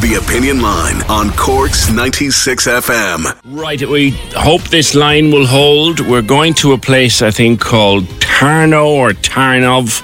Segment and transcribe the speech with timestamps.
[0.00, 3.36] The Opinion Line on Cork's 96 FM.
[3.44, 5.98] Right, we hope this line will hold.
[5.98, 10.00] We're going to a place, I think, called Tarno or Tarnov,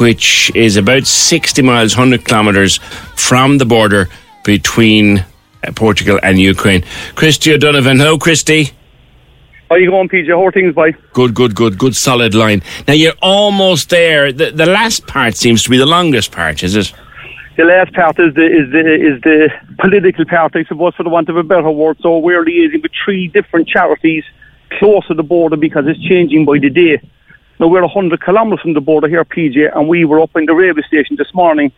[0.00, 2.78] which is about 60 miles, 100 kilometres
[3.14, 4.08] from the border
[4.44, 6.82] between uh, Portugal and Ukraine.
[7.14, 7.98] Christy O'Donovan.
[7.98, 8.64] Hello, Christy.
[9.68, 10.30] How are you going, PJ?
[10.30, 10.94] How are things, boy?
[11.12, 12.60] Good, good, good, good, solid line.
[12.88, 14.32] Now you're almost there.
[14.32, 16.92] The, the last part seems to be the longest part, is it?
[17.58, 21.08] The last part is the is the is the political part, I suppose, for the
[21.08, 21.96] want of a better word.
[22.00, 24.22] So we're liaising with three different charities
[24.78, 27.02] close to the border because it's changing by the day.
[27.58, 30.54] Now we're 100 kilometres from the border here, PJ, and we were up in the
[30.54, 31.72] railway station this morning,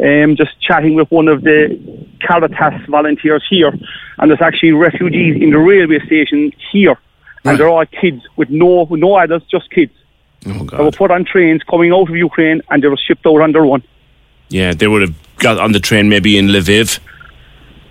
[0.00, 1.78] um, just chatting with one of the
[2.22, 3.74] Caritas volunteers here,
[4.16, 6.96] and there's actually refugees in the railway station here,
[7.44, 9.92] and they're all kids with no no adults, just kids.
[10.46, 13.42] Oh, They were put on trains coming out of Ukraine, and they were shipped out
[13.42, 13.82] on their own.
[14.48, 16.98] Yeah, they would have got on the train maybe in Lviv,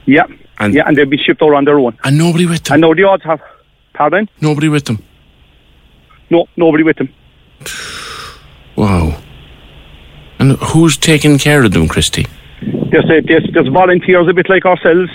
[0.06, 0.25] Yeah,
[0.59, 1.97] And- yeah, and they'll be shipped out on their own.
[2.03, 2.83] and nobody with them.
[2.83, 3.41] And the odds have,
[3.94, 4.29] pardon?
[4.41, 5.00] Nobody with them.
[6.29, 7.09] No, nobody with them.
[8.75, 9.17] Wow.
[10.39, 12.25] And who's taking care of them, Christy?
[12.91, 15.09] There's, uh, there's, there's volunteers a bit like ourselves,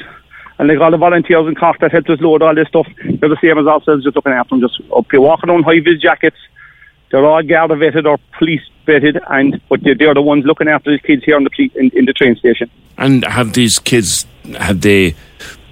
[0.59, 3.29] and like all the volunteers in Cork that help us load all this stuff, they're
[3.29, 6.37] the same as ourselves, just looking after them, just up here walking on high-vis jackets.
[7.11, 10.91] They're all Garda vetted or police vetted, and but they're, they're the ones looking after
[10.91, 12.71] these kids here in the, poli- in, in the train station.
[12.99, 14.27] And have these kids
[14.59, 15.15] have they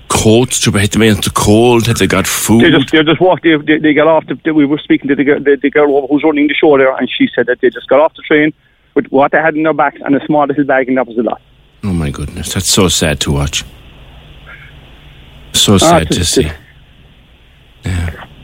[0.08, 1.86] coats to protect them against the cold?
[1.86, 2.62] Have they got food?
[2.62, 5.06] They just, they just walked, they, they, they got off, the, they, we were speaking
[5.08, 7.60] to the, girl- the, the girl who's running the show there, and she said that
[7.60, 8.52] they just got off the train
[8.94, 11.18] with what they had in their backs and a small little bag, and that was
[11.18, 11.40] a lot.
[11.84, 13.64] oh my goodness, that's so sad to watch.
[15.52, 16.40] So ah, sad it's- to see.
[16.46, 16.58] it's-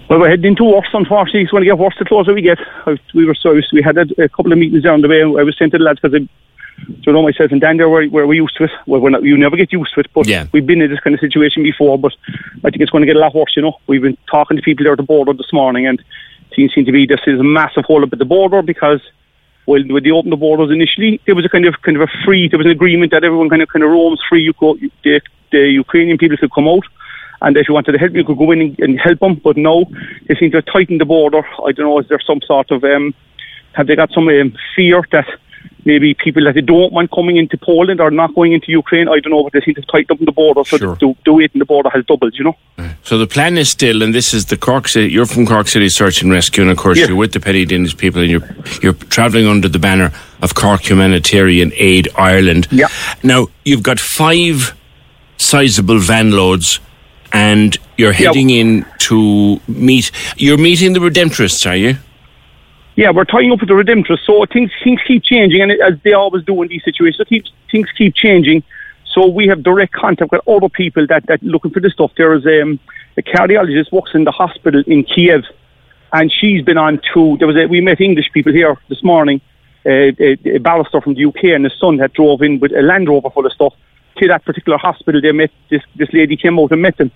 [0.09, 1.43] Well, we're heading into worse, unfortunately.
[1.43, 2.59] It's going to get worse the closer we get.
[2.87, 5.23] I- We were so we had a, a couple of meetings down the way.
[5.23, 6.21] I was saying to the lads because
[7.07, 8.71] you know myself and Dan there were, were we used to it.
[8.87, 10.47] Well, we're not, you never get used to it, but Yeah.
[10.53, 11.99] we've been in this kind of situation before.
[11.99, 12.13] But
[12.65, 13.55] I think it's going to get a lot worse.
[13.57, 16.03] You know, we've been talking to people there at the border this morning, and
[16.55, 19.01] things seem to be this is a massive hole up at the border because.
[19.67, 22.13] Well, when they opened the borders initially, there was a kind of kind of a
[22.23, 22.49] free.
[22.49, 24.43] There was an agreement that everyone kind of kind of roams free.
[24.43, 25.23] You go, the,
[25.53, 26.85] the Ukrainian people could come out,
[27.45, 29.35] and if you wanted to help, you could go in and, and help them.
[29.37, 29.85] But no,
[30.27, 31.43] they seem to have tightened the border.
[31.65, 33.15] I don't know, is there some sort of, um,
[33.75, 35.27] have they got some um, fear that
[35.87, 39.07] maybe people that they don't want coming into Poland are not going into Ukraine?
[39.09, 40.65] I don't know, but they seem to have tightened up the border.
[40.65, 40.97] So Sure.
[40.97, 42.57] the, the weight in the border has doubled, you know?
[43.03, 45.13] So the plan is still, and this is the Cork City.
[45.13, 47.09] You're from Cork City Search and Rescue, and of course Yes.
[47.09, 48.49] you're with the Petty Danish people, and you're
[48.83, 52.67] you're travelling under the banner of Cork Humanitarian Aid Ireland.
[52.71, 52.89] Yeah.
[53.23, 54.75] Now you've got five
[55.37, 56.81] sizable van loads,
[57.35, 58.29] and you're Yeah.
[58.29, 60.11] heading in to meet.
[60.37, 61.97] You're meeting the Redemptorists, are you?
[62.97, 66.13] Yeah, we're tying up with the Redemptorists, so things things keep changing, and as they
[66.13, 68.63] always do in these situations, things keep changing.
[69.13, 72.13] So we have direct contact with other people that that looking for this stuff.
[72.17, 72.79] There is um,
[73.17, 75.43] a cardiologist works in the hospital in Kiev,
[76.13, 77.37] and she's been on to.
[77.39, 79.41] There was a, we met English people here this morning.
[79.87, 82.81] Uh, a, a barrister from the UK and his son had drove in with a
[82.81, 83.75] Land Rover full of stuff
[84.17, 85.21] to that particular hospital.
[85.21, 87.11] They met this this lady came out and met them.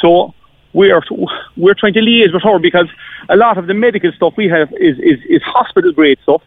[0.00, 0.34] So
[0.72, 1.00] we're
[1.56, 2.88] we're trying to liaise with her because
[3.28, 6.42] a lot of the medical stuff we have is is, is hospital grade stuff.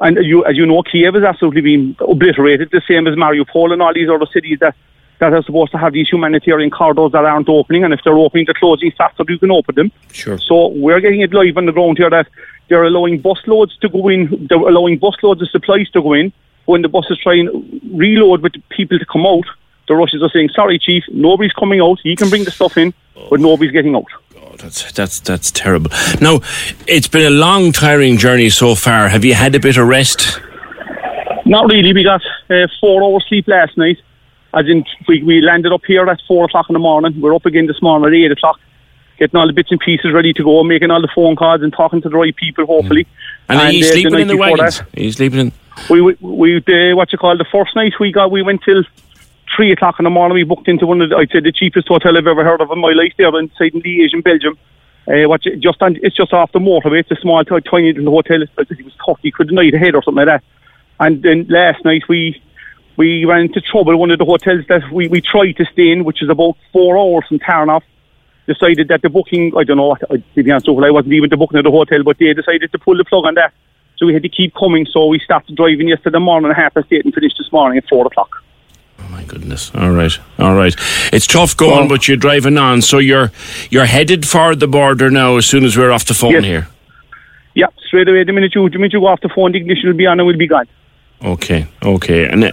[0.00, 3.72] And as you, as you know, Kiev has absolutely been obliterated, the same as Mariupol
[3.72, 4.76] and all these other cities that,
[5.18, 7.84] that are supposed to have these humanitarian corridors that aren't opening.
[7.84, 9.92] And if they're opening, they're closing faster, you can open them.
[10.12, 10.38] Sure.
[10.38, 12.28] So we're getting it live on the ground here that
[12.68, 16.32] they're allowing busloads to go in, they're allowing busloads of supplies to go in.
[16.66, 19.46] When the buses try and reload with people to come out,
[19.88, 21.98] the Russians are saying, sorry, chief, nobody's coming out.
[22.04, 22.92] You can bring the stuff in,
[23.30, 24.04] but nobody's getting out.
[24.36, 25.90] Oh, that's that's that's terrible.
[26.20, 26.40] Now,
[26.86, 29.08] it's been a long, tiring journey so far.
[29.08, 30.40] Have you had a bit of rest?
[31.44, 31.92] Not really.
[31.92, 32.20] We got
[32.50, 33.98] uh, four hours sleep last night.
[34.54, 37.20] As in, we, we landed up here at four o'clock in the morning.
[37.20, 38.58] We're up again this morning at eight o'clock,
[39.18, 41.72] getting all the bits and pieces ready to go, making all the phone calls and
[41.72, 43.06] talking to the right people, hopefully.
[43.48, 44.78] And, are you uh, sleeping night in the wagons?
[44.78, 45.52] that- Are you sleeping in?
[45.88, 48.82] we we, we uh, what you call the first night we got we went till
[49.58, 50.36] three o'clock in the morning.
[50.36, 52.70] We booked into one of the, I'd say the cheapest hotel I've ever heard of
[52.70, 54.56] in my life there inside in Liège in Belgium.
[55.08, 57.00] Uh, what just on, it's just off the motorway.
[57.00, 58.44] It's a small, tiny little hotel.
[58.56, 60.44] I think it was thirty quid a night ahead or something like that.
[61.00, 62.40] And then last night we
[62.96, 63.96] we ran into trouble.
[63.96, 66.96] One of the hotels that we, we tried to stay in, which is about four
[66.96, 67.82] hours from Tarnoff,
[68.46, 71.36] decided that the booking, I don't know I, to be honest, I wasn't even the
[71.36, 73.52] booking of the hotel, but they decided to pull the plug on that.
[73.96, 74.86] So we had to keep coming.
[74.86, 77.88] So we started driving yesterday morning at half past eight and finished this morning at
[77.88, 78.44] four o'clock.
[79.48, 79.70] Goodness!
[79.74, 80.74] All right, all right.
[81.10, 82.82] It's tough going, Well- but you're driving on.
[82.82, 83.32] So you're
[83.70, 85.36] you're headed for the border now.
[85.38, 86.44] As soon as we're off the phone Yes.
[86.44, 86.68] here.
[87.54, 88.24] Yeah, straight away.
[88.24, 90.20] The minute you, the minute you go off the phone, the ignition will be on
[90.20, 90.66] and we'll be gone.
[91.24, 92.26] Okay, okay.
[92.28, 92.52] And uh,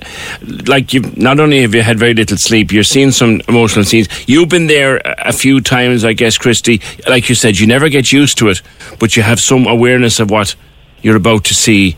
[0.65, 4.07] like you, not only have you had very little sleep, you're seeing some emotional scenes.
[4.27, 6.80] You've been there a a few times, I guess, Christy.
[7.09, 8.62] Like you said, you never get used to it,
[9.00, 10.56] but you have some awareness of what
[11.01, 11.95] you're about to see.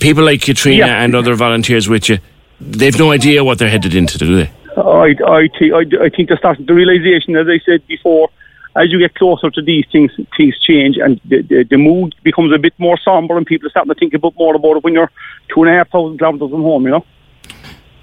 [0.00, 1.02] People like Katrina Yeah.
[1.04, 2.18] and other volunteers with you,
[2.60, 4.50] they've no idea what they're headed into, do they?
[4.76, 8.30] I, I, thi- I, I think the start the realization, as I said before,
[8.76, 12.52] as you get closer to these things, things change and the, the, the mood becomes
[12.54, 14.84] a bit more somber and people are starting to think a bit more about it
[14.84, 15.10] when you're
[15.52, 17.04] two and a half thousand kilometres from home, you know?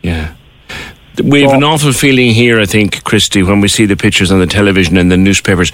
[0.03, 0.35] Yeah.
[1.23, 4.39] We have an awful feeling here, I think, Christy, when we see the pictures on
[4.39, 5.71] the television and the newspapers.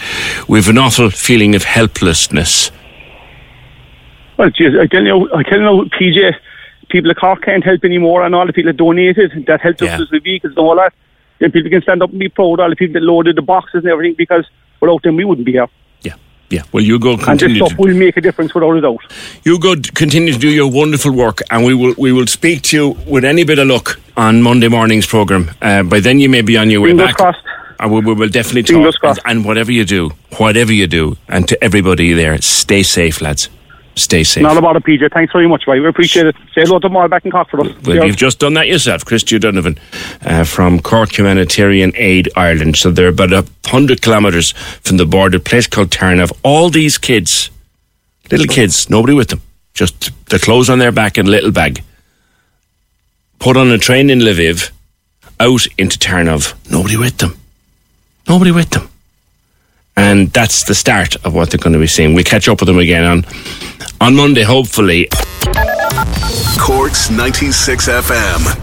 [0.47, 2.71] We have an awful feeling of helplessness.
[4.37, 6.33] Well, geez, I tell you, I tell you, PJ,
[6.93, 9.95] people at Cork can't help anymore, and all the people that donated, that helped Yeah.
[9.95, 10.93] us with the vehicles and all that.
[11.39, 12.61] Then people can stand up and be proud.
[12.61, 14.45] All the people that loaded the boxes and everything, because
[14.79, 15.67] without them we wouldn't be here.
[16.03, 16.13] Yeah,
[16.49, 16.61] yeah.
[16.71, 17.57] Well, you go And this continue.
[17.57, 19.01] stuff To, will make a difference without a doubt.
[19.43, 22.77] you go continue to do your wonderful work, and we will we will speak to
[22.77, 25.51] you with any bit of luck on Monday morning's program.
[25.61, 27.15] Uh, by then, you may be on your way back.
[27.17, 27.39] crossed.
[27.79, 29.17] And we, we will definitely Fingers talk.
[29.25, 33.49] And, and whatever you do, whatever you do, and to everybody there, stay safe, lads.
[33.95, 34.41] Stay safe.
[34.41, 35.11] Not about it, PJ.
[35.13, 35.79] Thanks very much, right?
[35.79, 36.35] We appreciate it.
[36.55, 37.47] Say hello to Mar back in us.
[37.53, 38.05] Well, Cheers.
[38.05, 39.77] you've just done that yourself, Christy Donovan,
[40.21, 42.75] uh, from Cork Humanitarian Aid Ireland.
[42.75, 44.51] So they're about a hundred kilometres
[44.81, 46.31] from the border, a place called Tarnow.
[46.43, 47.51] All these kids,
[48.31, 49.41] little kids, nobody with them,
[49.75, 51.83] just the clothes on their back and a little bag,
[53.37, 54.71] put on a train in Lviv,
[55.39, 56.55] out into Tarnov.
[56.71, 57.37] Nobody with them.
[58.27, 58.89] Nobody with them.
[59.95, 62.13] And that's the start of what they're going to be seeing.
[62.13, 63.25] We catch up with them again on
[64.01, 65.07] on Monday, hopefully.
[66.59, 68.62] Corks 96 FM.